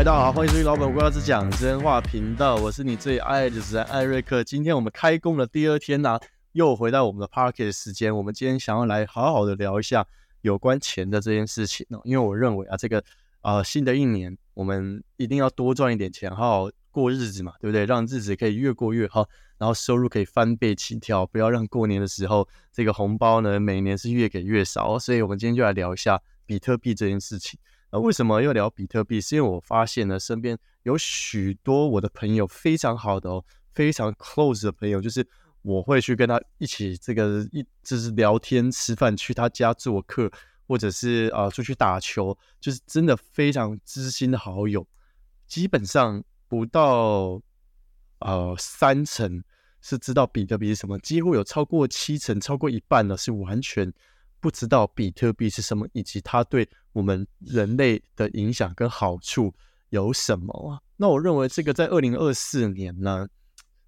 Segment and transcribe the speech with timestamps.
[0.00, 4.42] 大家好，欢迎收听老本不要只讲真话频道，我是你最爱的主持人艾瑞克。
[4.42, 6.18] 今天我们开工的第二天呢、
[6.52, 8.16] 又回到我们的 Parket 时间。
[8.16, 10.06] 我们今天想要来好好的聊一下
[10.40, 13.04] 有关钱的这件事情哦，因为我认为啊，这个
[13.42, 17.84] 呃新的一年我们一定要多赚一点钱，好好过日子嘛，对不对？
[17.84, 24.98] 让日子可以越过越好，然后收入可以翻倍起跳，不要让过年的时候这个红包呢每年是越给越少。
[24.98, 27.60] 所以我们今天就来聊一下比特币这件事情。
[27.92, 29.20] 那为什么要聊比特币？
[29.20, 35.26] 是因为我发现呢，身边有许多我的朋友非常好的哦，非常 close 的朋友，就是
[35.62, 40.30] 我会去跟他一起这个一就是聊天、吃饭，去他家做客，
[40.66, 44.86] 或者是啊、出去打球，就是真的非常知心的好友。
[45.46, 47.42] 基本上不到
[48.20, 49.42] 呃三成
[49.80, 53.92] 是知道比特币是什么，几乎有超过七成，超过一半呢是完全
[54.40, 59.52] 不知道比特币是什么，以及它对我们人类的影响跟好处
[59.90, 60.80] 有什么啊？
[60.96, 63.26] 那我认为这个在二零二四年呢，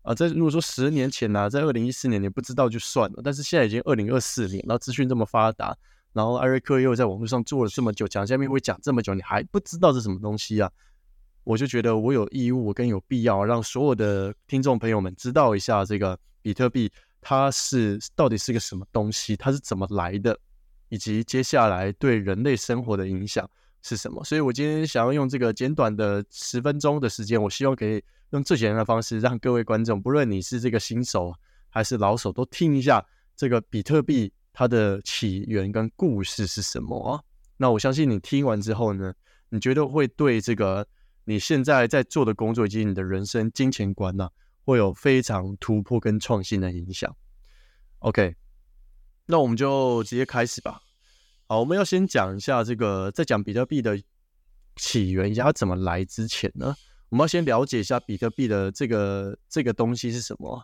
[0.03, 5.77] 啊，在如果说十年前呢、在二零一四年你不知道就算了，但是现在已经二零二四年，然后资讯这么发达，
[6.13, 10.71] 然后艾瑞克又在网络上做了这么久，讲下面会讲这么久，你还不知道是什么东西啊？
[11.45, 16.89] 我就觉得我有义务跟有必要让所有的听众朋友们知道一下这个比特币
[17.21, 20.39] 它是到底是个什么东西，它是怎么来的，
[20.93, 23.48] 以及接下来对人类生活的影响
[23.81, 24.23] 是什么。
[24.25, 31.33] 所以我今天想要用这个简短的十分钟的时间，我希望可以用最简单的方式，让各位观众，不论你是这个新手
[31.70, 33.03] 还是老手，都听一下
[33.35, 37.23] 这个比特币它的起源跟故事是什么啊。
[37.57, 39.15] 那我相信你听完之后呢，
[39.48, 40.87] 你觉得会对这个
[41.25, 44.29] 你现在在做的工作以及你的人生金钱观呢、
[44.67, 47.17] 会有非常突破跟创新的影响。
[48.01, 48.35] OK，
[49.33, 50.79] 那我们就直接开始吧。
[51.47, 53.99] 好，我们要先讲一下这个，在讲比特币的
[54.77, 56.75] 起源以及它怎么来之前呢，
[57.09, 60.63] 我们要先了解一下比特币的这个这个东西是什么。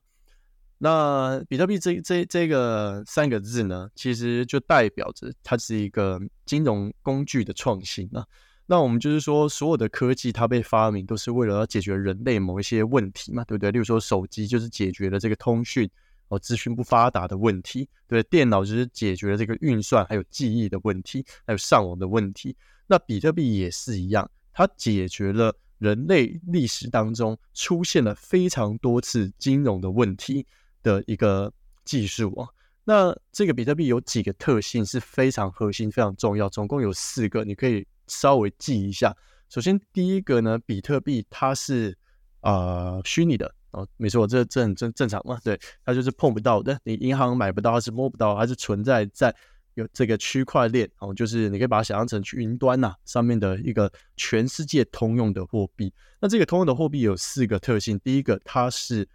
[0.76, 8.22] 那比特币这这这个三个字呢，其实就代表着它是一个金融工具的创新啊。
[8.66, 13.70] 那我们就是说，所有的科技它被发明都是为了要解决人类某一些问题嘛，对不对？
[13.70, 15.90] 例如说手机就是解决了这个通讯
[16.28, 22.56] 哦资讯不发达的问题，对，电脑就是解决了这个运算还有记忆的问题，还有上网的问题。
[22.86, 30.46] 那比特币也是一样，它解决了人类历史当中出现了非常多次金融的问题
[30.82, 31.52] 的一个
[31.84, 32.48] 技术啊。
[32.84, 39.14] 那这个比特币有几个特性是非常核心、非常重要，总共有四个，你可以稍微记一下。
[39.50, 41.96] 首先，第一个呢，比特币它是
[42.40, 49.34] 呃虚拟的哦，没错，这这很正正常嘛，对，它就是碰不到的，你银行买不到，它是摸不到，它是存在在
[49.74, 55.92] 有这个区块链哦，就是你可以把它想象成去云端呐、上面的一个全世界通用的货币。
[56.20, 59.08] 那这个通用的货币有四个特性，第一个它是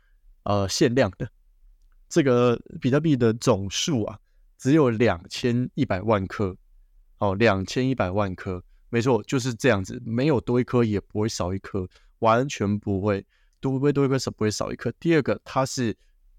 [0.44, 1.28] 呃限量的，
[2.08, 4.18] 这个比特币的总数啊
[4.58, 6.56] 只有两千一百万颗，
[7.18, 11.86] 哦，两千一百万颗，没错，就是这样子，没有多一颗也不会少一颗，
[12.20, 13.26] 完全不会
[13.64, 14.92] 多不会多一颗是不会少一颗。
[15.00, 15.96] 第二个，它是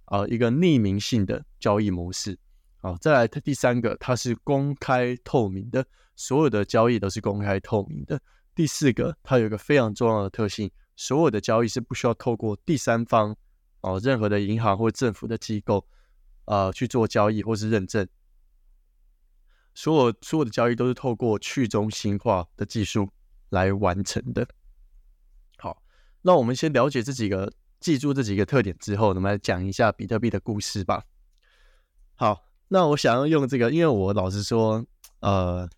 [0.09, 2.39] 呃一个匿名性的交易模式，
[2.83, 8.21] 好、再来第三个，它是公开透明的，所有的交易都是公开透明的。
[8.55, 13.35] 第四个，它有一个非常重要的特性，所有的交易是不需要透过第三方
[13.81, 15.87] 哦，任何的银行或政府的机构
[16.45, 18.07] 呃去做交易或是认证，
[19.75, 23.09] 所有所有的交易都是透过去中心化的技术
[23.49, 24.47] 来完成的。
[26.27, 31.05] 那我们先了解这几个，记住这几个特点之后，我们来讲一下比特币的故事吧。
[32.15, 34.83] 好，那我想要用这个，因为我老实说，
[35.21, 35.69] 呃，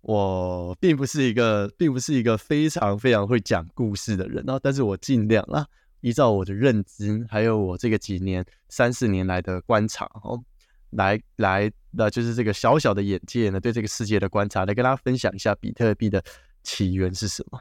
[0.00, 5.64] 我并不是一个，并不是一个非常非常会讲故事的人啊，但是我尽量啊，
[6.00, 10.42] 依照我的认知，还有我这个几年三四年来的观察哦，
[10.90, 16.20] 来来，那就是这个小小的眼界呢，对这个世界的观察，来跟大家分享一下比特币的
[16.64, 17.60] 起源是什么。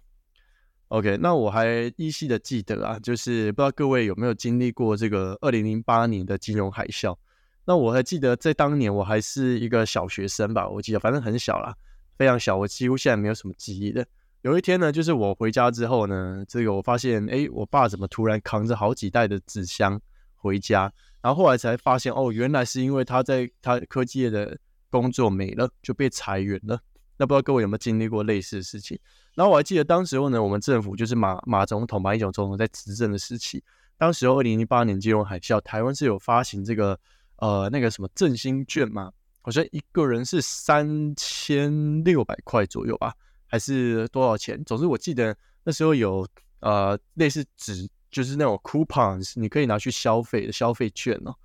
[0.89, 7.15] OK，那我还依稀的记得啊，就是不知道各位有没有经历过这个二零零八年的金融海啸。
[7.63, 11.75] 那我还记得在当年我还是一个小学生吧，我记得反正很小啦，
[12.17, 14.03] 非常小，我几乎现在没有什么记忆的。
[14.41, 20.01] 有一天呢，就是我回家之后呢，这个我发现，诶，我爸怎么突然扛着好几袋的纸箱
[20.33, 20.91] 回家？
[21.21, 24.57] 然后后来才发现，哦，原来是因为他在他科技业的
[24.89, 26.81] 工作没了，就被裁员了。
[27.19, 28.97] 那不知道各位有没有经历过类似的事情？
[29.35, 33.61] 然后我还记得当时候呢，我们政府就是马马总统、马英九总统在执政的时期，
[33.97, 36.97] 当时候二零零八年金融海啸，台湾是有发行这个
[37.35, 39.11] 呃那个什么振兴券嘛，
[39.41, 43.13] 好像一个人是三千六百块左右吧，
[43.47, 44.63] 还是多少钱？
[44.63, 45.35] 总之我记得
[45.65, 46.25] 那时候有
[46.61, 51.35] 呃类似纸，就是那种 coupons，你可以拿去消费的消费券哦。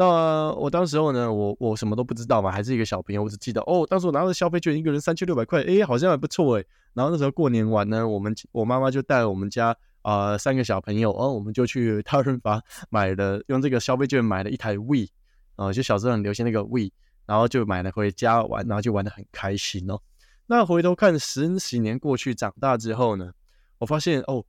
[0.00, 6.66] 那我当时候呢，我我什么都不知道嘛，还是一个小朋友，我只记得哦，当时我拿着消费券，一个人三千六百块，诶，好像还不错诶。
[6.94, 15.08] 然后那时候过年玩呢，我们我妈妈就带我们家啊三个小朋友，哦，我们就去大润发买了，用这个消费券买了一台 We，
[15.56, 16.88] 啊，就小时候很流行那个 We，
[17.26, 20.00] 然后就买了回家玩，然后就玩的很开心哦。
[20.46, 23.32] 那回头看十几年过去，长大之后呢，
[23.76, 24.46] 我发现哦，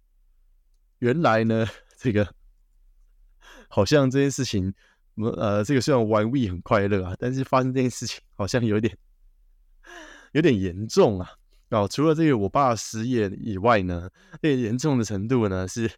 [1.00, 1.68] 原来呢，
[1.98, 2.26] 这个
[3.68, 4.74] 好像这件事情，
[5.16, 8.98] 呃，这个虽然玩 We 很快乐啊，但是发生这件事情好像有点
[10.34, 11.30] 有点严重啊。
[11.70, 14.10] 哦，除了这个我爸失业以外呢，
[14.42, 15.90] 最严重的程度呢是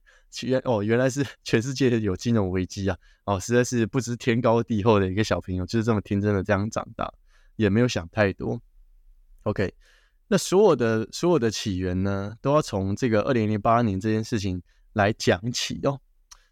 [0.43, 2.97] 原哦，原来是全世界有金融危机啊！
[3.25, 7.11] 哦，实在是不知天高地厚的一个小朋友，就是这么天真的这样长大，
[7.55, 8.61] 也没有想太多。
[9.43, 9.73] OK。
[10.27, 14.59] 那所有的所有的起源呢，都要从这个二零零八年这件事情
[14.93, 15.99] 来讲起哦。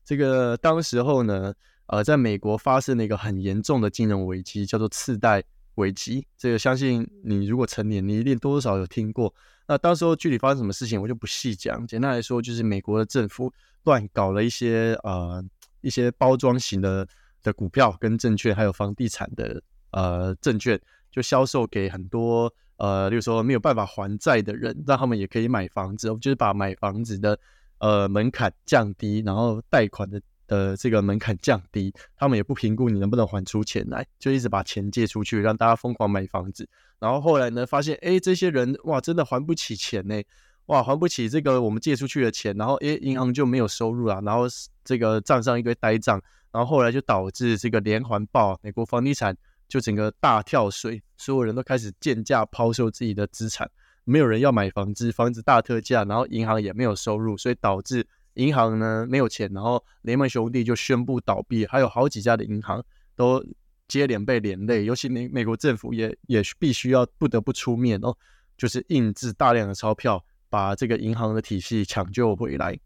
[0.03, 1.53] 这个当时候呢，
[1.91, 5.43] 呃，在美国发生了一个很严重的金融危机，叫做次贷
[5.75, 6.25] 危机。
[6.37, 9.33] 这个相信你如果成年，你一定多少有听过。
[9.67, 11.85] 那当时候具体发生什么事情，我就不细讲。
[11.85, 13.51] 简单来说，就是美国的政府
[13.83, 15.43] 乱搞了一些呃
[15.81, 17.05] 一些包装型的
[17.43, 19.61] 的股票跟证券，还有房地产的
[19.91, 20.79] 呃证券，
[21.11, 22.53] 就销售给很多。
[22.77, 27.37] 呃，例如说没有办法还债的人，让他们也可以买房子，就是把买房子的
[27.79, 36.67] 呃门槛降低，然后贷款的的这个门槛降低，他们也不评估你能不能还出钱来，就一直把钱借出去，让大家疯狂买房子。
[36.99, 40.21] 然后后来呢，发现哎，这些人哇，真的还不起钱呢，
[40.65, 44.43] 哇，还不起这个我们借出去的钱，然后哎，银行就没有收入了，然后
[44.83, 46.21] 这个账上一堆呆账，
[46.51, 49.35] 然后后来就导致这个连环爆，美国房地产。
[49.71, 53.71] 就整个大跳水，所有人都开始贱价抛售自己的资产，
[54.03, 58.05] 没有人要买房子，房子大特价，然后银行也没有收入，所以导致
[58.35, 62.83] 银行呢没有钱，然后雷曼兄弟就宣布倒闭，还有好几家的银行
[63.15, 63.43] 都
[63.87, 68.15] 接连被连累，尤其美美国政府也也必须要不得不出面哦，
[68.57, 72.79] 就是印制大量的钞票，把这个银行的体系抢救回来，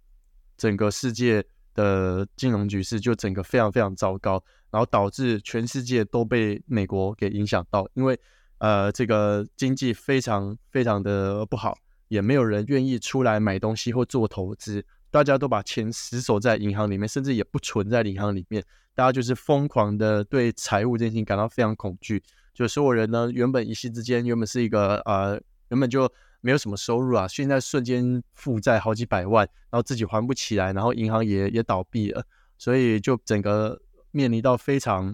[0.57, 1.43] 整个世界
[1.73, 4.43] 的金融局势就整个非常非常糟糕。
[4.71, 8.19] 然后导致全世界都被美国给影响到，因为
[8.57, 11.77] 呃这个经济非常非常的不好，
[12.09, 18.61] 也没有人愿意出来买东西或做投资，大家都把钱死守在银行里面，甚至也不存在银行里面，
[18.93, 22.21] 大家就是疯狂的对财务这件事情感到非常恐惧，
[22.53, 32.25] 就所有人呢原本一夕之间原本是一个呃原本就没有什么收入啊，现在瞬间负债好几百万，然后自己还不起来，然后银行也也倒闭了，
[32.57, 33.81] 所以就整个。
[34.11, 35.13] 面临到非常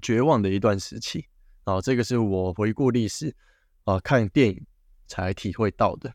[0.00, 1.26] 绝望的一段时期
[1.64, 3.36] 啊，这个是我回顾历史
[3.84, 4.66] 啊，看电影
[5.06, 6.14] 才体会到的。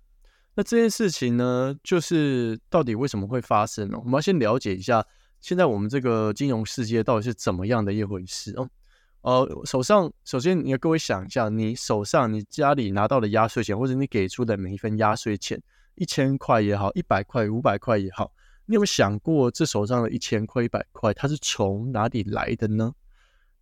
[0.53, 3.97] 那这件事情呢，就是到底为什么会发生呢？
[3.97, 5.05] 我们要先了解一下，
[5.39, 8.69] 现在我们这个金融世界到底是怎么样的一回事哦。
[9.21, 15.61] 呃，手上首先你要各位想一下，你手上你家里拿到的压岁钱，或者你给出的每一份压岁钱，
[15.95, 18.33] 一千块也好，一百块、五百块也好。
[18.65, 22.93] 你有没有想过，这手上的一千块、一百块，它是从哪里来的呢？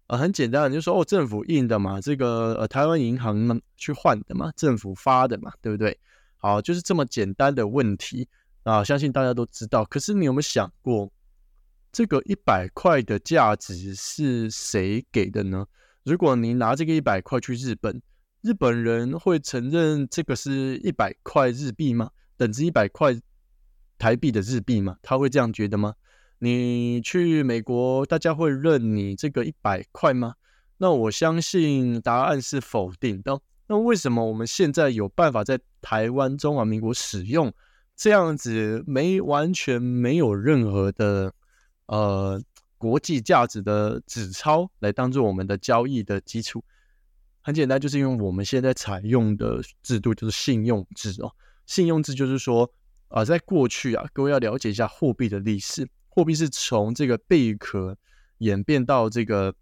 [0.07, 5.99] 啊，很简单，就说哦，政府印的嘛，这个呃，台湾银行呢去换的嘛，政府发的嘛，对不对？
[6.39, 8.27] 好，就是这么简单的问题
[8.63, 9.85] 啊，相信大家都知道。
[9.85, 11.11] 可是你有没有想过，
[11.91, 15.67] 这个一百块的价值是谁给的呢？
[16.03, 18.01] 如果你拿这个一百块去日本，
[18.41, 22.09] 日本人会承认这个是一百块日币吗？
[22.37, 23.19] 等值一百块？
[23.97, 24.95] 台币的日币吗？
[25.01, 25.93] 他会这样觉得吗？
[26.37, 30.35] 你去美国，大家会认你这个一百块吗？
[30.77, 33.41] 那我相信答案是否定的。
[33.67, 37.53] 那为什么我们现在有办法在台湾中华民国使用
[37.95, 41.33] 这样子没完全没有任何的
[41.87, 42.41] 呃
[42.77, 46.63] 国际价值的纸钞来当做我们的交易的基础？
[47.41, 51.31] 很简单，就是因为我们现在采用的制度就是信用制哦。
[51.65, 52.71] 信用制就是说。
[53.11, 55.89] 啊，在过去啊，各位要了解一下货币的历史。
[56.09, 57.97] 货币是从这个贝壳
[58.37, 59.55] 演变到这个，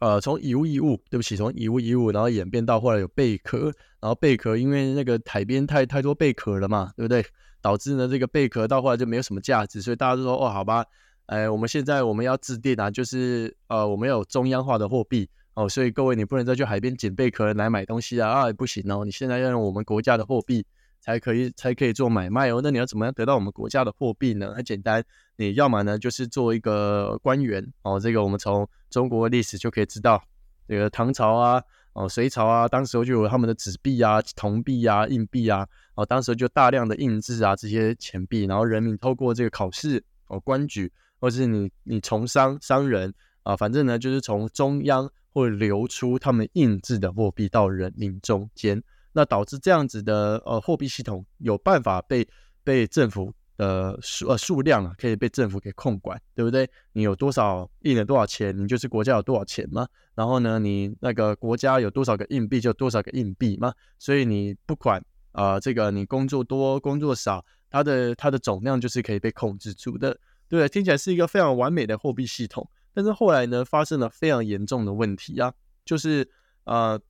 [0.00, 7.24] 呃，从以物易物，对不起，从以物易物，然后演变到后来有贝壳，然后贝壳因为那个海边太太多贝壳了嘛，对不对？
[7.60, 10.84] 导致呢这个贝壳到后来就没有什么价值，所以大家都说哦，好吧，
[11.26, 20.64] 哎，我们现在我们要制定啊，就是呃，我们有中央化的货币哦，所以各位你不能再去海边捡贝壳来买东西啊，啊，不行哦，你现在要用我们国家的货币。
[21.00, 22.60] 才可以才可以做买卖哦。
[22.62, 24.52] 那你要怎么样得到我们国家的货币呢？
[24.54, 25.04] 很简单，
[25.36, 27.98] 你要么呢就是做一个官员哦。
[27.98, 30.22] 这个我们从中国历史就可以知道，
[30.66, 31.62] 这个唐朝啊，
[31.92, 43.12] 哦，隋朝啊，当时候就有他们的纸币啊、铜币啊、硬币啊，哦，当时就大量的印制啊这些钱币，然后人民透过这个考试哦、官举，或是你你从商商人
[43.42, 48.82] 啊，反正呢就是从中央会流出他们印制的货币到人民中间，
[49.18, 52.24] 那导致这样子的呃货币系统有办法被
[52.62, 53.34] 被政府。
[53.58, 56.70] 的数呃数量啊，可以被政府给控管，对不对？
[56.92, 59.84] 你有多少印了多少钱，你就是国家有多少钱嘛。
[60.14, 63.74] 然后呢，你那个国家有多少个硬币，就多少个硬币嘛。
[63.98, 70.16] 所以你不管啊，这个你工作多工作少，它的它的总量就是可以被控制住的，
[70.48, 75.52] 对听起来是一个非常完美的货币系统，但是后来呢，发生了非常严重的问题啊，
[75.84, 76.30] 就是
[76.62, 77.00] 呃，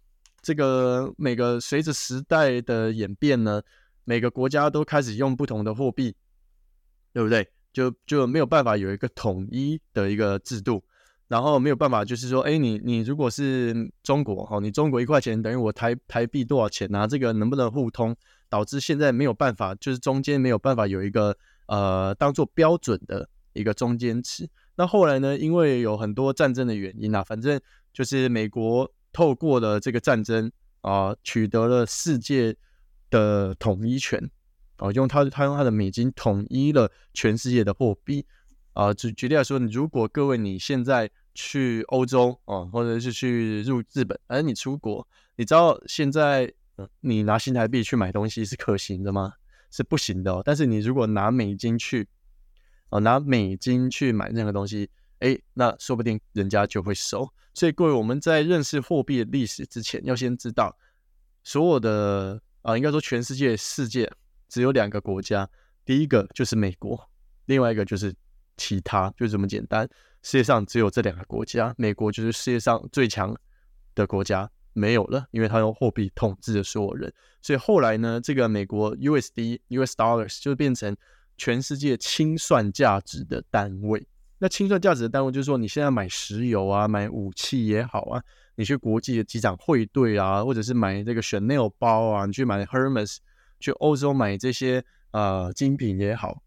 [0.48, 3.60] 这个每个随着时代的演变呢，
[4.04, 6.14] 每个国家都开始用不同的货币。
[7.14, 7.48] 对不对？
[7.72, 10.84] 就就没有办法有一个统一的一个制度，
[11.26, 17.06] 然后没有办法，就是说，哎，你你如果是中国哈，你中国一块钱等于我台台币多少钱啊？
[17.08, 18.14] 这个能不能互通？
[18.48, 21.36] 导致现在没有办法，就是中间没有办法有一个
[21.66, 24.48] 呃当做标准的一个中间值。
[24.76, 25.36] 那后来呢？
[25.36, 27.60] 因为有很多战争的原因啊，反正
[27.92, 28.88] 就是美国
[29.18, 30.48] 透过了这个战争
[30.82, 32.54] 啊，取得了世界
[33.10, 34.30] 的统一权。
[34.76, 38.24] 啊，用他他用他的美金统一了全世界的货币
[38.74, 38.94] 啊。
[38.94, 46.52] 举举例来说，如果各位你现在去欧洲啊，或者是去入日本，而你出国，你知道现在
[47.00, 49.32] 你拿新台币去买东西是可行的吗？
[49.72, 50.32] 是不行的。
[50.32, 50.42] 哦。
[50.44, 52.06] 但是你如果拿美金去
[52.90, 54.88] 哦，拿美金去买任何东西，
[55.20, 57.28] 哎，那说不定人家就会收。
[57.54, 60.76] 所以各位，我们在认识货币的历史之前，要先知道
[61.42, 64.10] 所有的啊，应该说全世界世界。
[64.48, 65.46] 只有两个国家，
[65.84, 66.98] 第一个就是美国，
[67.44, 68.14] 另外一个就是
[68.56, 69.86] 其他，就这么简单。
[70.22, 73.36] 世界上只有这两个国家，美国就是世界上最强
[73.94, 77.12] 的国家，没有了，因为它用货币统治着所有人。
[77.42, 80.96] 所以后来呢，这个美国 USD US Dollars 就变成
[81.36, 84.08] 全世界清算价值的单位。
[84.38, 88.22] 那清算价值的单位就是说，你现在买石油啊，买武器也好啊，
[88.56, 93.18] 你去国际的机场汇兑啊，或者是买这个 Chanel 包啊，你去买 Hermes。
[93.60, 96.40] 去欧洲买这些呃精品也好，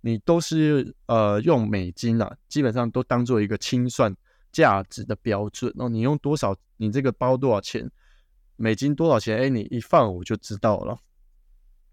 [0.00, 4.12] 你都是呃用美金啊，基本上都当做一个清算
[4.50, 5.72] 价值的标准。
[5.78, 7.88] 哦，你用多少，你这个包多少钱，
[8.56, 9.38] 美金多少钱？
[9.38, 10.98] 哎，你一放我就知道了。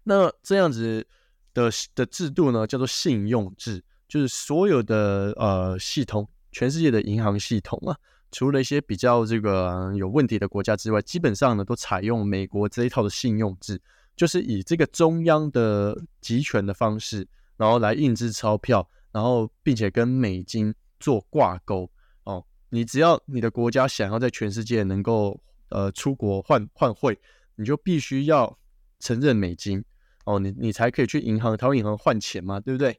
[0.02, 1.06] 那这样子
[1.54, 7.96] 的的制度呢，叫做信用制，就是所有的呃系统，全世界的银行系统啊，
[8.30, 13.80] 除了一些比较这个有问题的国家之外，基本上呢都采用美国这一套的信用制。
[14.16, 21.90] 就是以这个中央的集权的方式，然后来印制钞票，然后并且跟美金做挂钩
[22.24, 22.42] 哦。
[22.70, 27.18] 你只要你的国家想要在全世界能够呃出国换换汇，
[27.56, 28.58] 你就必须要
[29.00, 29.84] 承认美金
[30.24, 32.98] 哦，你你才可以去银行、台湾银行换钱嘛，对不对？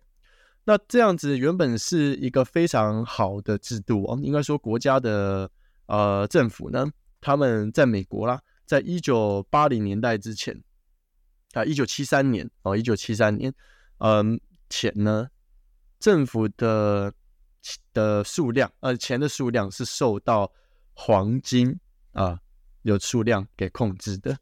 [0.68, 5.50] 那这样子原本是一个非常好的制度哦，应该说国家的
[5.86, 6.86] 呃政府呢，
[7.22, 10.62] 他们在美国啦，在一九八零年代之前。
[11.54, 13.52] 啊，一九七三年哦，一九七三年，
[14.00, 15.28] 嗯，钱呢，
[15.98, 17.12] 政府的
[17.94, 20.52] 的数量，呃，钱的数量是受到
[20.94, 21.80] 黄金
[22.12, 22.38] 啊
[22.82, 24.38] 有数量给控制的。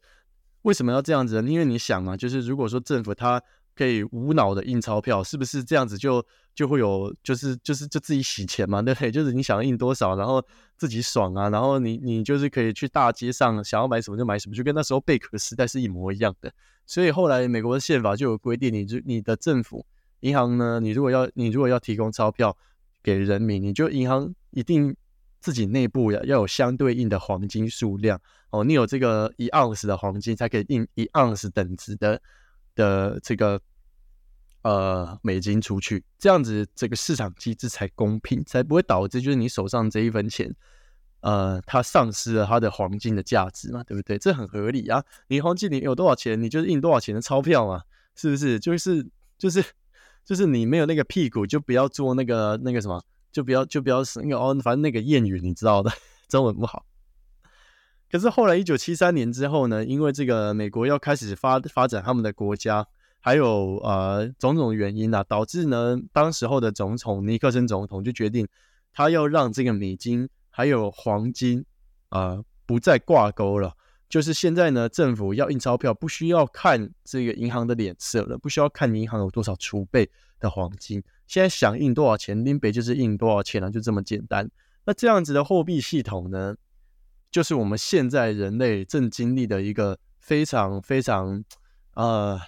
[0.62, 1.48] 为什么要这样子呢？
[1.48, 3.40] 因为你想嘛，就是如果说政府它
[3.76, 9.10] 可以无脑的印钞票，是不是这样子就就会有，就是就是就自己洗钱嘛，对 不对？
[9.10, 10.42] 就是你想要印多少，然后
[10.78, 16.50] 自己爽啊，然后你你就是可以去大街上想要买什么就买什么，就跟那时候贝壳时代是一模一样的。
[16.86, 19.84] 所以后来美国的宪法就有规定，你就你的政府
[20.20, 22.56] 银行呢，你如果要你如果要提供钞票
[23.02, 24.96] 给人民，你就银行一定
[25.40, 32.22] 自己内部要要有相对应的黄金数量哦，你有这个一盎司的黄金才可以印一盎司等值的
[32.76, 33.60] 的这个
[34.62, 40.54] 呃美金出去，这样子这个市场机制才公平，才不会导致就是你手上这一分钱。
[41.20, 44.16] 呃，它丧失了它的黄金的价值嘛，对不对？
[44.16, 45.02] 这很合理啊。
[45.26, 47.82] 你黄金你有多少钱，你就是印多少钱的钞票嘛，
[48.14, 48.60] 是不是？
[48.60, 49.04] 就是
[49.36, 49.64] 就是
[50.24, 53.02] 就是你没有那个屁股，就不要做那个那个什么，
[53.32, 55.90] 就不要就不要是那个哦，反正那个谚语你知道的，
[56.28, 56.84] 中文不好。
[58.16, 62.86] 可是后来一九七三年之后呢，因为这个美国要开始发发展他们的国家，
[63.20, 68.48] 还有呃种种原因啊，导致呢，当时候的总统尼克森总统就决定，
[68.92, 70.28] 他要让这个美金。
[70.48, 71.62] 还有黄金
[72.08, 73.74] 啊，不再挂钩了。
[74.08, 80.08] 就是现在呢，政府要印钞票，不需要看这个银行的脸色了，不需要看银行有多少储备
[80.40, 81.02] 的黄金。
[81.26, 84.50] 现在想印多少钱，林北就是印多少钱了，就这么简单。
[84.86, 86.56] 那这样子的货币系统呢，
[87.36, 91.44] 就是我们现在人类正经历的一个非常非常
[91.92, 92.40] 呃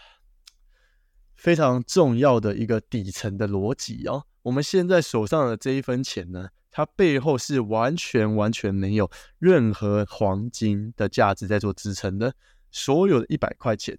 [1.35, 4.25] 非常重要的一个底层的逻辑哦。
[4.40, 12.35] 我们现在手上的这一分钱呢，它背后是完全完全没有任何黄金的价值在做支撑的。
[12.71, 13.99] 所有的一百块钱，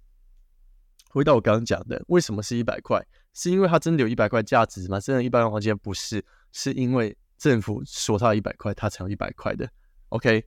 [1.10, 3.00] 回到我刚刚讲的，为什么是一百块？
[3.32, 4.98] 是因为它真的有一百块价值吗？
[4.98, 9.70] 真的，一百块黄金不是，是因为政府说它一百块，它才有一百块的。
[10.08, 10.44] OK，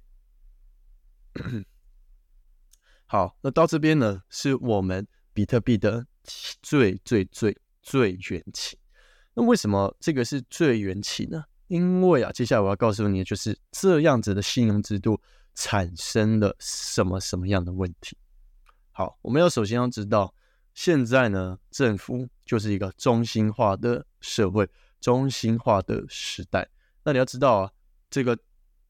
[3.05, 6.05] 好，那到这边呢，是我们比特币的
[6.61, 8.77] 最最最最缘起。
[9.33, 11.43] 那为什么这个是最缘起呢？
[11.67, 15.19] 因为啊，接下来我要告诉你的就是这样子的信用制度
[15.55, 18.17] 产生了什么什么样的问题。
[18.91, 20.35] 好，我们要首先要知道，
[20.75, 24.69] 现在呢，政府就是一个中心化的社会，
[25.01, 26.69] 中心化的时代。
[27.03, 27.71] 那你要知道啊，
[28.09, 28.37] 这个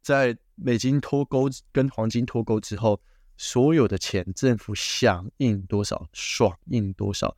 [0.01, 3.01] 在美金脱钩跟黄金脱钩之后，
[3.37, 7.35] 所有的钱政府想印多少爽印多少，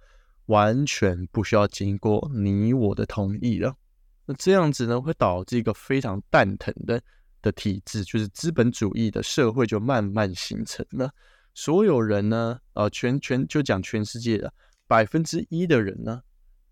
[0.47, 3.75] 完全不需要经过你我的同意了。
[4.25, 7.01] 那这样子呢，会导致一个非常蛋疼的
[7.41, 11.11] 的体制，就是资本主义的社会就慢慢形成了。
[11.53, 14.53] 所有人呢，呃，全全就讲全世界的
[14.87, 16.21] 百分之一的人呢，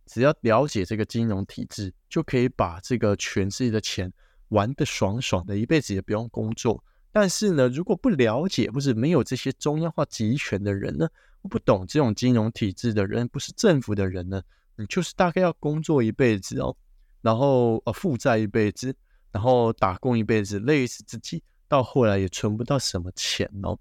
[0.08, 4.12] 只要了解这个金融体制，就可以把这个全世界的钱
[4.53, 6.81] 玩的爽爽的，一辈子也不用工作。
[7.12, 11.07] 但是呢，如果不了解或是没有这些中央化集权的人呢，
[11.50, 14.41] 不懂这种金融体制的人，不是政府的人呢，
[14.77, 16.75] 你就是大概要工作一辈子哦，
[17.22, 18.95] 然后呃负债一辈子，
[19.31, 23.77] 然后打工一辈子，累死自己，到后来也存不到什么钱哦。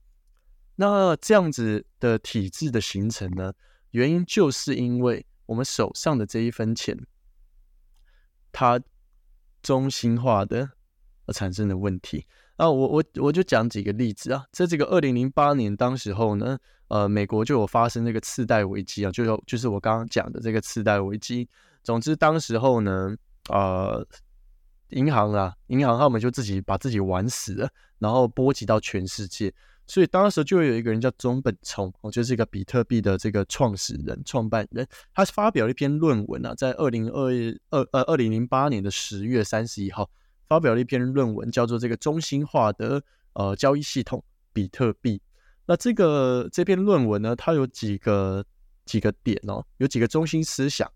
[0.76, 3.52] 那这样子的体制的形成呢，
[3.92, 6.98] 原因就是因为我们手上的这一分钱，
[8.50, 8.78] 它
[9.62, 10.69] 中心化的
[11.26, 12.26] 而产生的问题。
[12.57, 21.48] 啊，我我我就讲几个例子啊，在这个二零零八年当时候呢，呃，美国就有发生这个次贷危机啊，就有就是我刚刚讲的这个次贷危机。
[21.83, 23.16] 总之，当时候呢，
[23.48, 24.07] 呃，
[24.90, 29.53] 银行啊，银行他们就自己把自己玩死了，然后波及到全世界。
[29.92, 37.28] 所以当时就有一个人叫中本聪，哦，就是一个比特币的这个创始人、创办人，他发表了一篇论文啊，在二零二
[37.68, 40.09] 二呃二零零八年的十月三十一号，
[40.48, 43.02] 发表了一篇论文，叫做这个中心化的
[43.35, 44.24] 呃交易系统
[44.55, 45.20] 比特币。
[45.66, 48.42] 那这个这篇论文呢，它有几个
[48.87, 50.90] 几个点哦，有几个中心思想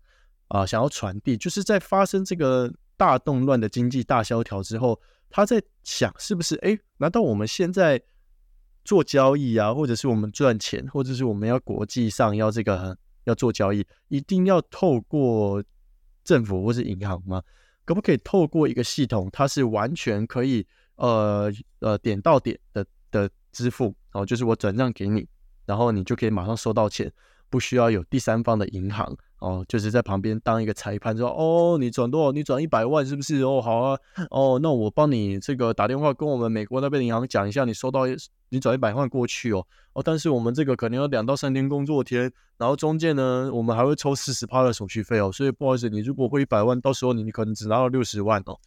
[0.47, 8.01] 啊，想要传递，就是在发生这个大动乱的经济大萧条之后，他在想是不是哎，难道我们现在？
[8.87, 15.61] 做交易啊，或者是我们赚钱，或者是我们要国际上要这个要做交易，一定要透过
[16.23, 17.43] 政府或是银行吗？
[17.83, 25.27] 可不可以透过一个系统，它是完全可以呃呃点到点的的支付，然哦，就是我转账给你，
[25.65, 27.11] 然后你就可以马上收到钱，
[27.49, 29.13] 不需要有第三方的银行。
[29.39, 32.31] 哦，就是在旁边当一个裁判，说哦，你转多少？
[32.31, 33.41] 你转一百万是不是？
[33.43, 33.99] 哦，好啊，
[34.31, 38.01] 哦，那我帮你这个打电话跟我们美国那边银行讲一下，你收到
[38.49, 48.57] 你转一百万过去哦，哦，但是我们这个可能要两到三天工作天，然后中间呢，我们还会抽四十趴的手续费哦，所以不好意思，你如果汇一百万，到时候你你可能只拿到六十万哦。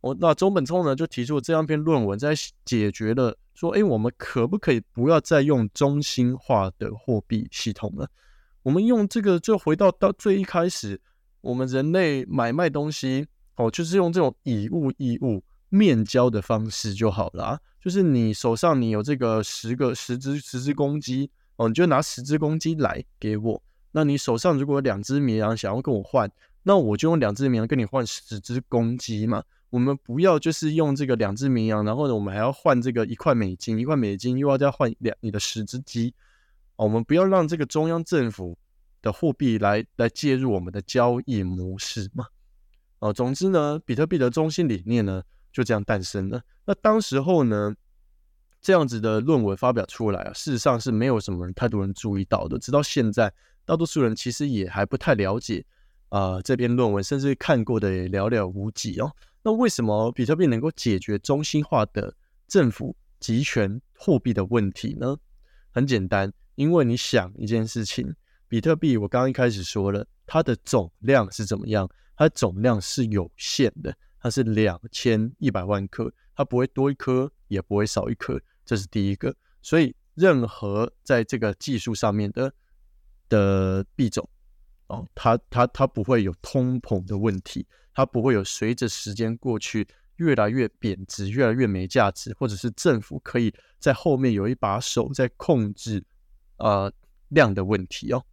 [0.00, 8.08] 哦，那中本聪呢就提出了这样篇论文，在解决了说，哎，我们可不可以不要再用中心化的货币系统了？
[8.62, 11.00] 我们用这个，就回到到最一开始，
[11.40, 17.60] 我们人类买卖东西哦，就是用这种以物易物、面交的方式就好了。
[17.80, 23.62] 就是你手上你有这个十个十只十只公鸡哦，你就拿十只公鸡来给我。
[23.92, 26.30] 那你手上如果有两只绵羊想要跟我换，
[26.62, 29.42] 那我就用两只绵羊跟你换十只公鸡嘛。
[29.70, 36.12] 我们不要就是用这个两只绵羊，然后呢，我们还要换这个一块美金，一块美金又要再换两你的十只鸡。
[36.84, 38.56] 我们不要让这个中央政府
[39.02, 42.26] 的货币来来介入我们的交易模式嘛？
[43.00, 46.42] 哦，总之呢，比特币的中心理念呢就这样诞生了。
[46.64, 47.74] 那当时候呢，
[48.62, 52.58] 这样子的论文发表出来啊，事实上是没有什么人太多人注意到的。
[52.58, 53.30] 直到现在，
[53.66, 55.62] 大多数人其实也还不太了解
[56.08, 59.12] 啊这篇论文，甚至看过的也寥寥无几哦。
[59.42, 62.14] 那为什么比特币能够解决中心化的
[62.48, 65.18] 政府集权货币的问题呢？
[65.72, 66.32] 很简单。
[66.54, 68.14] 因为你想一件事情，
[68.48, 71.88] 比特币我刚刚一开始说了，它的总量是怎么样？
[72.16, 79.34] 它总量是有限的，它是两千一百万颗，它不会多一颗，也不会少一颗，这是第一个。
[79.62, 82.52] 所以任何在这个技术上面的
[83.28, 84.28] 的币种
[84.88, 89.86] 哦，它它它不会有通膨的问题，它不会有随着时间过去
[90.16, 96.04] 越来越贬值，越来越没价值，或者是政府可以在后面有一把手在控制
[96.60, 96.92] 呃
[97.28, 98.24] 量的问题哦。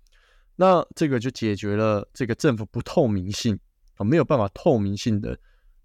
[0.56, 3.60] 那这个就解决了这个政府不透明性
[3.96, 5.38] 啊，没有办法透明性的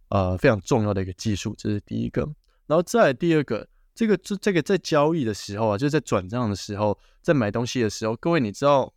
[0.08, 2.22] 呃非常重要的一个技术，这是第一个。
[2.66, 8.92] 然后再第二个，这个这这个在交易的时候啊，就是在转账的时候，在买东西的时候，各位你知道，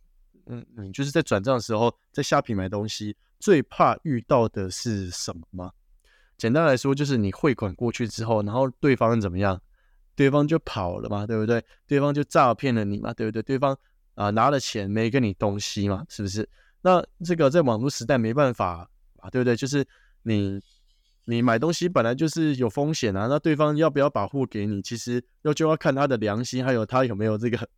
[0.46, 3.16] 嗯，你就是在转账的时候，在虾皮买东西。
[3.38, 5.70] 最怕遇到的是什么吗？
[6.38, 9.60] 简单来说，就是你汇款过去之后，然后对方怎么样？
[10.16, 11.62] 对方就跑了嘛，对不对？
[11.86, 13.42] 对方就诈骗了你嘛，对不对？
[13.42, 13.78] 对方
[14.14, 16.48] 啊拿了钱没给你东西嘛，是不是？
[16.80, 19.54] 那这个在网络时代没办法啊，对不对？
[19.54, 19.86] 就是
[20.22, 20.60] 你
[21.26, 27.68] 你买东西本来就是有风险啊，那对方要不要把货给你，其实要就要看他的良心，还有他有没有这个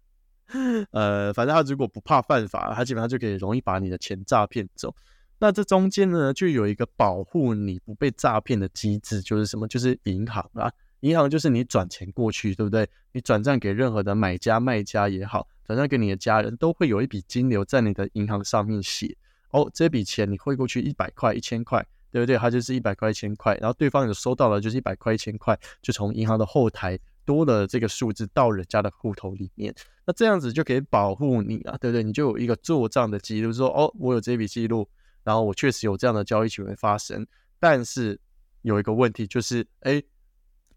[0.92, 4.94] 呃，反正他如果不怕犯法，他基本上就可以容易把你的钱诈骗走。
[5.38, 9.68] 那这中间呢，就有一个保护你不被诈骗的机制，就是什么？
[9.68, 10.70] 就是银行啊，
[11.00, 12.88] 银行就是你转钱过去，对不对？
[13.12, 19.16] 你转账给任何的买家、卖家也好，转账给你的家人，都会有一笔金流在你的银行上面写
[19.50, 22.36] 哦，这笔钱你汇过去一百块、一千块，对不对？
[22.36, 32.02] 它就是一百块、一千块，然后对方有收到了，就是一百块、一千块，就从银行的后台多了这个数字到人家的户头里面，那这样子就可以保护你啊，对不对？
[32.02, 34.88] 你就有一个做账的记录，说哦，我有这笔记录。
[35.24, 37.26] 然后我确实有这样的交易行为发生，
[37.60, 38.18] 但是
[38.62, 40.02] 有一个问题就是，哎，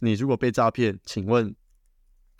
[0.01, 1.55] 你如果被诈骗，请问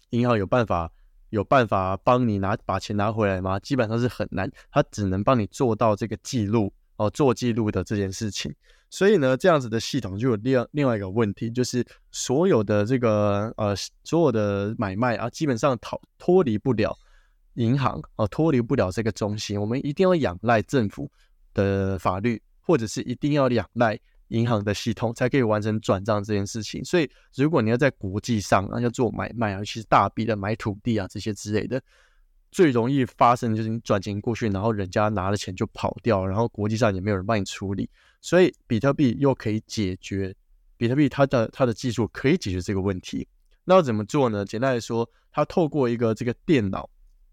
[0.10, 0.91] 银行有办法
[1.30, 3.58] 有办法帮你拿把钱拿回来吗？
[3.60, 8.54] 基本上是很难，他只能帮你做到这个记录哦，做记录的这件事情。
[8.89, 16.93] 所以呢，这样子的系统就有另另外一个问题，就是所有的这个呃所有的买卖啊，基本上逃脱离不了
[17.54, 21.10] 银行啊，脱离不了这个中心，我们一定要仰赖政府。
[21.54, 24.00] 的法律，或者是一定要仰赖
[24.32, 26.84] 银行的系统才可以完成转账这件事情。
[26.84, 31.82] 所以，如果你要在国际上啊要做买卖啊，尤其是大笔的买土地啊这些之类的，
[32.50, 37.89] 最容易发生的就是你转钱过去，然后人家拿了钱就跑掉，然后国际上也没有人帮你处理。
[38.22, 40.34] 所以，比特币又可以解决，
[40.78, 43.28] 比特币它的它的技术可以解决这个问题。
[43.65, 44.46] 那要怎么做呢？
[44.46, 46.89] 简单来说，它透过一个这个电脑，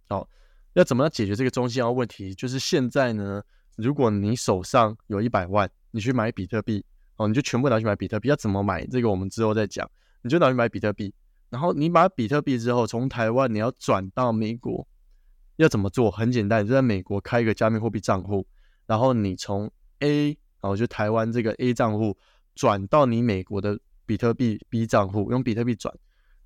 [0.09, 0.29] 哦，
[0.75, 2.35] 要怎么样解决这个中心化问题？
[2.35, 3.43] 就是现在呢。
[3.79, 6.85] 如果你手上有一百万，你去买比特币
[7.17, 8.29] 哦，你就全部拿去买比特币。
[8.29, 8.85] 要怎么买？
[8.87, 9.89] 这个我们之后再讲。
[10.23, 11.15] 你就拿去买比特币，
[11.49, 14.87] 然后你买比特币之后，从台湾你要转到美国，
[15.57, 16.11] 要怎么做？
[16.11, 18.45] 很简单，就在美国开一个加密货币账户，
[18.87, 22.19] 然后你从 A，然后就台湾这个 A 账户
[22.57, 25.95] 转到你美国的比特币 B 账户，用比特币转，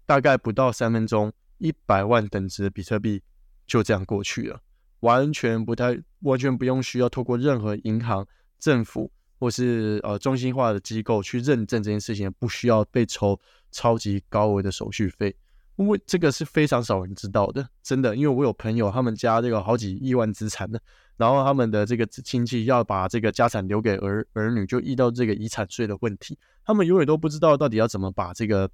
[0.05, 3.23] 大概不到三分钟，一百万等值的比特币
[3.66, 4.61] 就这样过去了。
[5.03, 8.27] 完全不太，完全不用需要透过任何银行、
[8.59, 13.38] 政府或是呃中心化的机构去认证这件事情，不需要被抽
[13.73, 15.35] 超级高额的手续费，
[15.77, 18.15] 因为这个是非常少人知道的，真的。
[18.15, 20.81] 因为我有朋友，他们家这个好几亿万资产的，
[21.17, 28.71] 然后他们的这个亲戚要把这个家产留给儿儿女，就遇到这个遗产税的问题，他们永远都不知道到底要怎么把这个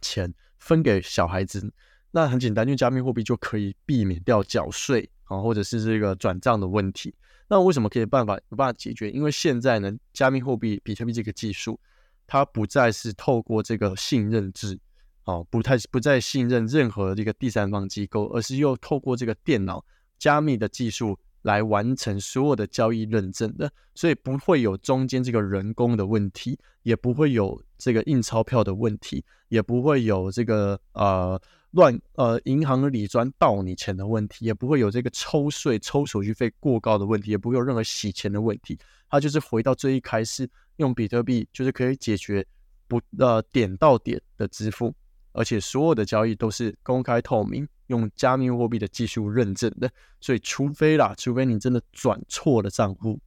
[0.00, 1.70] 钱分给小孩子。
[2.14, 5.10] 那很简单，用加密货币就可以避免掉缴税。
[5.24, 7.14] 啊，或者是这个转账的问题，
[7.48, 9.10] 那为什么可以办法有办法解决？
[9.10, 11.80] 因为现在呢，加密货币比特币这个技术，
[12.26, 14.78] 它不再是透过这个信任制，
[15.24, 19.82] 哦，不太不再信任任何这个第三方机构，而是又透过这个电脑
[20.18, 31.40] 加密的技术来完成所有的交易认证的，所以不会有中间这个人工的问题，也不会有这个印钞票的问题，也不会有这个呃。
[31.74, 38.78] 乱呃，银行里专盗你钱的问题，也不会有这个抽税、抽手续费过高的问题，也不会有任何洗钱的问题。
[39.10, 42.46] 它就是回到最一开始，用比特币就是可以解决
[42.86, 44.94] 不呃点到点的支付，
[45.32, 49.90] 而且所有的交易都是公开透明，用加密货币的技术认证的。
[50.20, 53.18] 所以，除非啦，除非你真的转错了账户，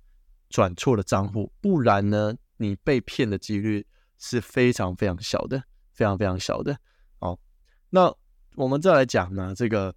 [0.49, 3.85] 转错了账户，不然呢，你被骗的几率
[4.17, 6.77] 是非常非常小的，非常非常小的。
[7.19, 7.37] 好，
[7.89, 8.15] 那。
[8.57, 9.93] 我们再来讲呢，这个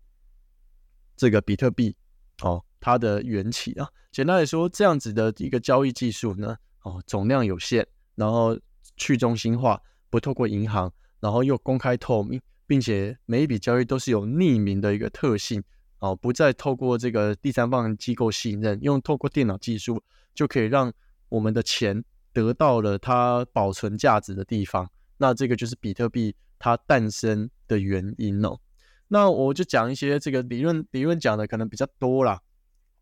[1.17, 1.97] 这个比特币
[2.43, 8.55] 哦，它的缘起啊，简单来说，这样子的一个交易技术呢，哦，总量有限，然后
[8.99, 15.65] 去中心化，不透过银行，然后又公开透明，并且每一笔交易都是有匿名的一个特性
[16.01, 20.03] 哦，不再透过这个第三方机构信任，用透过电脑技术
[20.35, 20.93] 就可以让
[21.31, 26.37] 我们的钱得到了它保存价值的地方，那这个就是比特币。
[26.63, 28.59] 它诞生的原因哦，
[29.07, 32.41] 那我就讲一些这个理论，理论讲的可能比较多啦，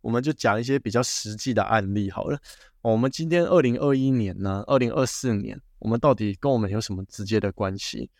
[0.02, 2.38] 我们就讲一些比较实际的案例好了。
[2.82, 8.10] 我们今天二零二一年呢，二零二四年我们到底跟我们有什么直接的关系？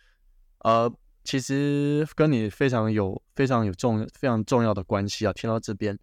[0.59, 0.91] 呃，
[1.23, 5.31] 其实跟你非常有非常有重非常重要的关系啊。
[5.33, 5.97] 听到这边，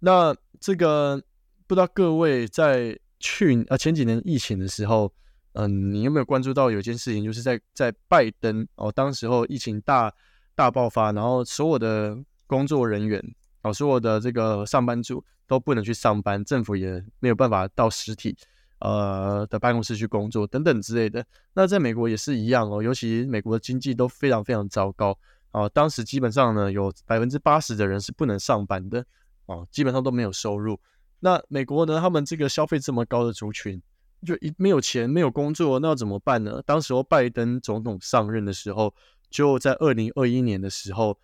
[0.00, 1.22] 那这个
[1.66, 5.12] 不知道各位在去呃前几年疫情的时候，
[5.52, 10.12] 嗯，你有没有关注到有件事情，就是在在拜登哦，当时候疫情大
[10.54, 13.22] 大爆发，然后所有的工作人员
[13.62, 18.36] 哦，所有的这个上班族都不能去上班，政府也没有办法到实体。
[18.82, 25.14] 呃的办公室去工作等等之类的，那在美国也是一样哦，尤其美国的经济都非常非常糟糕
[25.50, 25.68] 啊。
[25.68, 29.04] 当时基本上呢，有百分之八十的人是不能上班的
[29.44, 30.80] 哦，基本上都没有收入。
[31.18, 33.82] 那美国呢，他们这个消费这么高的族群，
[34.26, 36.62] 就一没有钱，没有工作，那要怎么办呢？
[36.66, 38.94] 当时候拜登总统上任的时候，
[39.30, 41.18] 就在二零二一年的时候，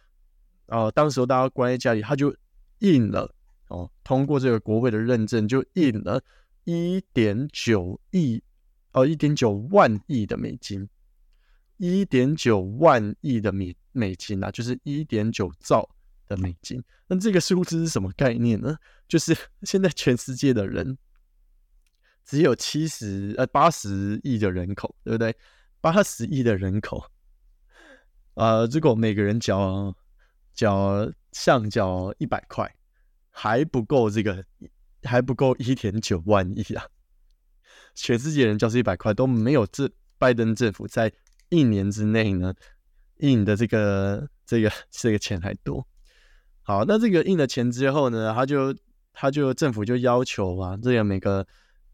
[0.66, 2.34] 啊，当时候大家关在家里，他就
[2.78, 3.34] 印了
[3.68, 6.22] 哦，通过这个国会的认证，就印了。
[6.68, 8.42] 一点九亿
[8.90, 10.88] 哦，一点九万亿的美金，
[11.76, 15.88] 一点九万亿的美美金啊，就是一点九兆
[16.26, 16.82] 的美金。
[17.06, 18.76] 那这个数字是什么概念呢？
[19.06, 19.32] 就是
[19.62, 20.98] 现在全世界的人
[22.26, 25.34] 只有七十呃八十亿的人口，对不对？
[25.80, 27.02] 八十亿的人口，
[28.34, 29.96] 呃，如果每个人缴
[30.52, 32.70] 缴上缴一百块，
[33.30, 34.44] 还不够这个。
[35.02, 36.84] 还不够一点九万亿啊！
[37.94, 41.12] 全世界人交是一百块都没有这拜登政府在
[41.48, 42.52] 一年之内呢
[43.18, 45.86] 印的这个这个这个钱还多。
[46.62, 48.74] 好，那这个印了钱之后呢，他就
[49.12, 51.46] 他就政府就要求啊，这个每个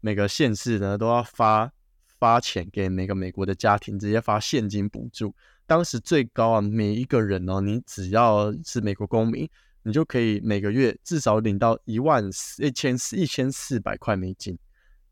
[0.03, 1.71] 每个县市呢都要发
[2.19, 5.33] 发钱给每个美国的家庭，直接发现金补助。
[5.65, 9.49] 当时最高啊，每一个人哦，你只要是美国公民。
[9.85, 14.57] 你就可以每个月至少领到一万四一千四一千四百块美金，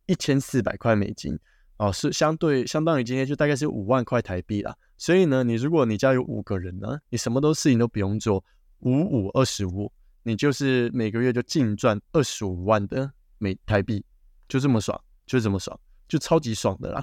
[0.06, 1.38] 一千四百块美金
[1.76, 4.74] 哦，是相对相当于今天就大概是五万块台币啦。
[4.98, 8.42] 所以呢，你如果你家有五个人呢，你什么都事情都不用做，
[8.80, 9.92] 五五二十五，
[10.24, 14.02] 你就是每个月就净赚二十五万的美台币，
[14.52, 17.02] 就这么爽，就这么爽，就超级爽的啦。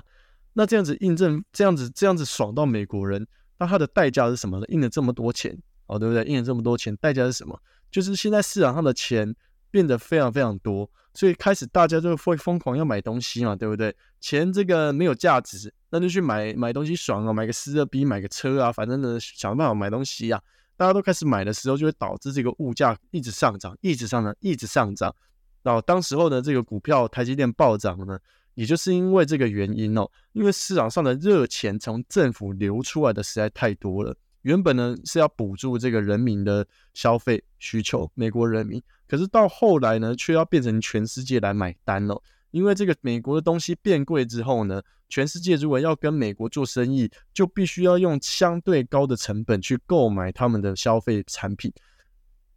[0.52, 4.66] 那这样子印证，这样子这样子爽到美国人，那他的代价是什么呢？
[4.68, 5.58] 印了这么多钱。
[5.86, 6.22] 哦，对不对？
[6.24, 7.58] 印了这么多钱，代价是什么？
[7.90, 9.34] 就是现在市场上的钱
[9.70, 13.96] 变得非常非常多，所以开始大家就会疯狂要买东西嘛，对不对？
[14.20, 20.38] 钱这个没有价值，那就去买买东西爽啊，买个四二 B，买个车啊，反正呢想办法买东西呀。
[20.76, 25.16] 大家都开始买的时候，就会导致这个物价一直上涨，一直上涨，一直上涨。
[25.62, 28.18] 然后当时候呢，这个股票台积电暴涨呢，
[28.54, 34.16] 也就是因为这个原因哦，因为市场上的热钱从政府流出来的实在太多了。
[34.42, 42.22] 原本呢是要补助这个人民的消费需求，美国人民，可是到后来呢，却要变成全世界来买单了。
[42.50, 51.70] 因为这个美国的东西变贵之后呢，全世界如果要跟美国做生意，就必须要用相对高的成本去购买他们的消费产品，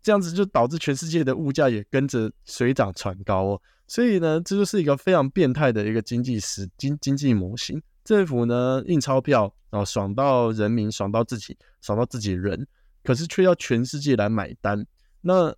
[0.02, 3.62] 这样子就导致全世界的物价也跟着水涨船高哦。
[3.88, 7.82] 所以呢，这就是一个非常变态的一个经济史经经济模型。
[8.04, 12.68] 政府呢印钞票然后，爽到人民，爽到自己，爽到自己人，
[13.04, 14.86] 可是却要全世界来买单。
[15.22, 15.54] 那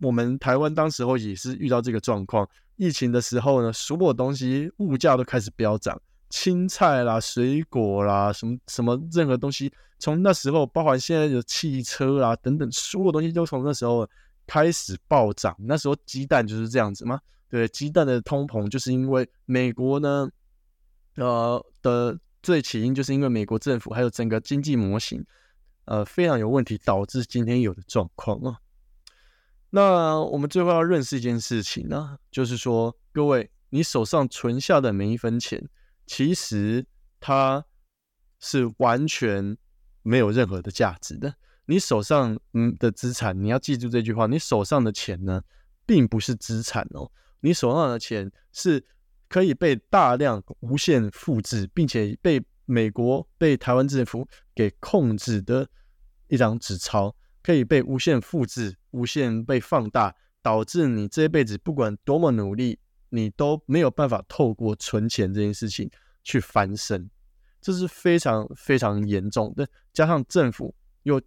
[0.00, 6.00] 我们台湾当时候也是遇到这个状况，疫情的时候呢，所有东西物价都开始飙涨，
[6.30, 14.08] 青菜啦、水果啦，什么什么任何东西，从那时候，包含现在的汽车啦等等，所有东西都从那时候
[14.46, 15.56] 开始暴涨。
[15.60, 17.20] 那时候鸡蛋就是这样子吗？
[17.48, 20.28] 对，鸡蛋的通膨就是因为美国呢。
[21.18, 25.24] 呃的最起因就是因为美国政府还有整个经济模型，
[25.86, 28.58] 呃非常有问题，导致今天有的状况啊。
[29.70, 35.66] 那我们最后要认识一件事情呢，就是说各位，你手上存下的每一分钱，
[36.06, 36.86] 其实
[37.20, 37.64] 它
[38.40, 39.56] 是完全
[40.02, 41.34] 没有任何的价值的。
[41.66, 45.42] 你手上嗯的资产，你要记住这句话，你手上的钱呢，
[45.84, 48.84] 并不是资产哦，你手上的钱是。
[49.28, 55.68] 可以被大量无限复制，并且被美国、被台湾政府给控制的
[56.28, 65.90] 一张纸钞，可以被无限复制、无限被放大，导致你这一辈子不管多么努力，你都没有办法透过存钱这件事情
[66.22, 67.08] 去翻身，
[67.60, 69.68] 这是非常非常严重的。
[69.92, 71.20] 加上政府又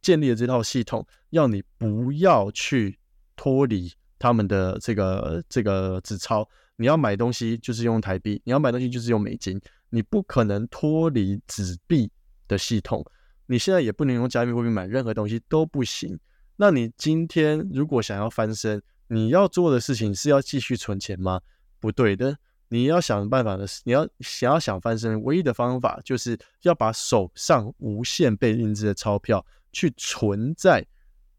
[0.00, 2.98] 建立了这套系统，要你不要去
[3.36, 6.48] 脱离他们的这个这个纸钞。
[6.76, 12.10] 你要买东西就是用台币，你要买东西就是用美金，你不可能脱离纸币
[12.48, 13.04] 的系统。
[13.46, 16.18] 你现在也不能用加密货币买任何东西都不行。
[16.56, 21.40] 那你今天如果想要翻身，你要做的事情是要继续存钱吗？
[21.80, 22.36] 不对的，
[22.68, 30.84] 你要想办法的是，你要想要想翻身，唯一的方法就是要把手上无限被印制的钞票去存在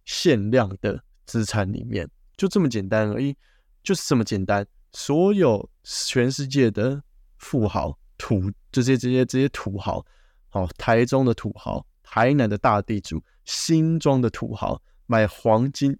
[0.06, 3.36] 限量的资产里面，就这么简单而已，
[3.84, 4.65] 就是这么简单。
[4.93, 7.01] 所有全世界的
[7.38, 10.06] 富豪、土这些、这些、这些土豪，
[10.49, 15.97] 好，台中的土豪、台南的大地主、新庄的土豪，买黄金、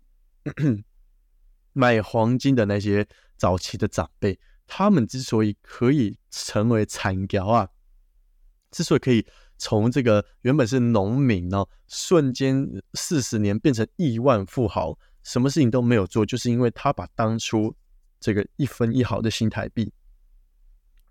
[1.75, 3.05] 买黄金的那些
[3.38, 4.39] 早期的长辈。
[4.65, 7.69] 他们之所以可以成为产教啊，
[8.71, 9.23] 之所以可以
[9.59, 17.75] 从这个原本是农民呢，瞬间四十年变成亿万富豪，什么事情都没有做，就是因为他把当初
[18.19, 19.93] 这个一分一毫的新台币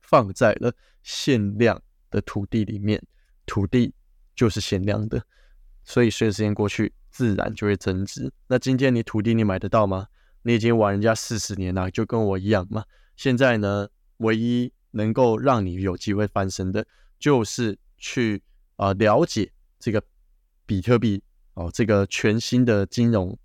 [0.01, 0.75] 放在了
[1.05, 3.01] 限量的土地里面，
[3.47, 3.95] 土地
[4.35, 5.25] 就是限量的，
[5.85, 8.33] 所以随着时间过去，自然就会增值。
[8.49, 10.09] 那今天你土地你买得到吗？
[10.47, 12.85] 你已经玩人家四十年了，就跟我一样嘛。
[13.17, 16.87] 现在呢，唯一能够让你有机会翻身的，
[17.19, 18.43] 就是去
[18.77, 20.03] 啊了解这个
[20.67, 21.23] 比特币
[21.55, 23.37] 哦，这个全新的金融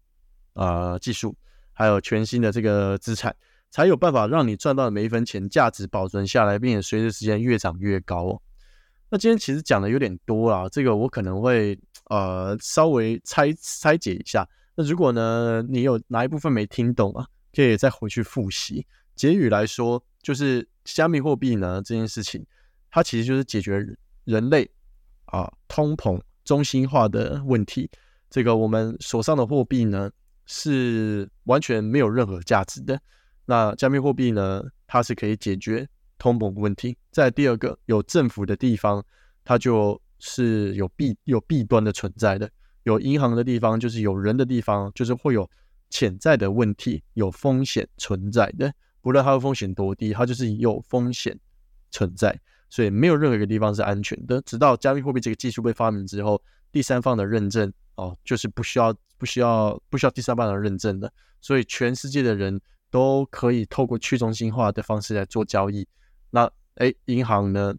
[0.54, 1.34] 啊技术，
[1.72, 3.34] 还有全新的这个资产，
[3.72, 8.42] 才有办法让你赚到的每一分钱价值保存下来，并且随着时间越涨越高哦。
[9.10, 14.46] 那今天其实讲的有点多啊，这个我可能会呃稍微拆拆解一下。
[14.80, 18.88] 那如果呢你有哪一部分没听懂啊，可以再回去复习。
[19.14, 22.46] 结语来说，就是加密货币呢这件事情，
[22.90, 23.86] 它其实就是解决
[24.24, 24.72] 人类
[25.26, 27.92] 啊通膨中心化的问题。
[28.30, 30.10] 这个我们手上的货币呢
[30.46, 32.98] 是完全没有任何价值的。
[33.46, 35.86] 那加密货币呢，它是可以解决
[36.18, 36.96] 通膨问题。
[37.12, 39.04] 在第二个，有政府的地方，
[39.44, 42.48] 它就是有弊有弊端的存在的；
[42.84, 45.50] 有银行的地方，就是有人的地方，就是会有
[45.90, 48.74] 潜在的问题、有风险存在的。
[49.02, 51.38] 不论它的风险多低，它就是有风险
[51.90, 52.38] 存在，
[52.70, 54.42] 所以没有任何一个地方是安全的。
[54.42, 61.12] 直到加密货币这个技术被发明之后，第三方的认证哦，就是不需要、不需要、不需要第三方的认证的，
[61.42, 62.60] 所以全世界的人
[62.92, 65.88] 都可以透过去中心化的方式来做交易。
[66.30, 67.74] 那哎，银行呢，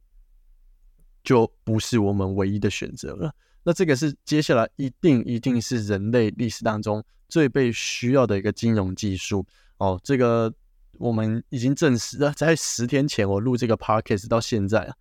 [1.23, 3.35] 就不是我们唯一的选择了。
[3.63, 9.47] 那这个是接下来一定一定是人类历史当中最被需要的一个金融技术
[9.79, 10.53] 哦，这个。
[10.99, 14.95] 我们已经证实了，在十天前我录这个 podcast 到现在啊，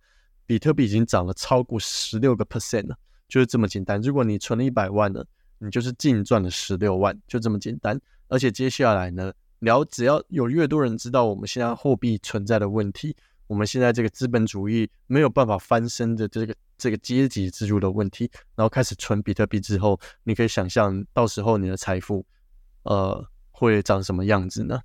[0.46, 2.96] 比特币已经涨了超过十六个 percent 了，
[3.28, 4.00] 就是这么简单。
[4.00, 5.22] 如果你存了一百万呢，
[5.58, 8.00] 你就是净赚了十六万，就这么简单。
[8.28, 13.14] 而且接下来呢，聊只要有越多人知道我们现在货币存在的问题，
[13.50, 22.24] 我们现在这个资本主义没有办法翻身的这个这个阶级制度的问题，然后开始存比特币之后，你可以想象到时候你的财富，
[22.84, 24.80] 呃，会长什么样子呢？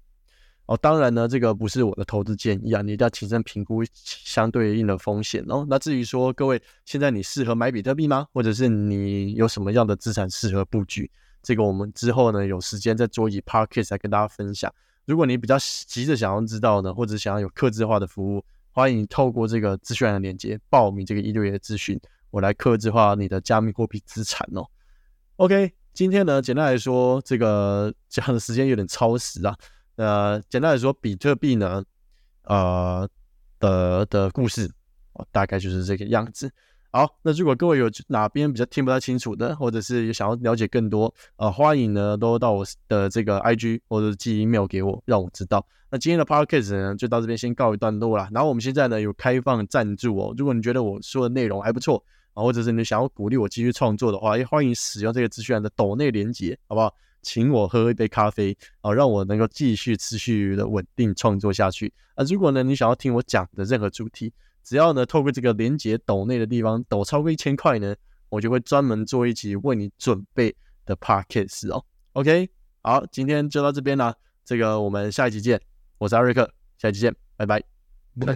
[0.66, 5.64] 哦，当然呢，这个不是我的投资建议啊，你一定要谨慎评估相对应的风险哦。
[5.70, 8.26] 那至于说各位现在你适合买比特币吗？
[8.34, 11.12] 或者是你有什么样的资产适合布局？
[11.44, 14.74] 这个我们之后呢有时间再做一 p a r k a s 来跟大家分享。
[15.06, 18.44] 如果你比较急着想要知道呢，或者想要有客制化的服务，
[18.76, 21.98] 欢迎透过这个资讯的链接报名这个一对一的咨询，
[22.30, 24.68] 我来克制化你的加密货币资产哦。
[25.38, 29.58] OK，今天呢简单来说，这个讲的时间有点超时啊。
[29.96, 31.82] 呃，简单来说，比特币呢，
[32.44, 33.08] 呃
[33.60, 34.70] 的的故事，
[35.32, 36.52] 大概就是这个样子。
[36.96, 45.68] 好，那如果各位有哪边比较听不太清楚的，或者是有想要了解更多，呃，欢迎呢都到我的这个 IG 或者寄 email 给我，让我知道。
[45.92, 48.30] 那今天的 podcast 呢，就到这边先告一段落了。
[48.32, 52.02] 然后我们现在呢有开放赞助哦，如果你觉得我说的内容还不错
[52.34, 56.90] 啊，或者是你想要鼓励我继续创作的话，也欢迎使用这个资讯栏的抖内连接，好不好？
[57.22, 62.24] 请我喝一杯咖啡啊，让我能够继续持续的稳定创作下去啊！
[62.24, 64.32] 如果呢你想要听我讲的任何主题，
[64.66, 67.96] 只要呢透过这个连接抖内的地方抖超过一千块呢，
[68.30, 70.54] 我就会专门做一集为你准备
[70.86, 71.86] 的 podcast 哦。
[72.14, 72.50] OK，
[72.82, 75.62] 好，今天就到这边啦，这个我们下一集见，
[76.00, 78.36] 我是阿瑞克，下一集见，拜拜。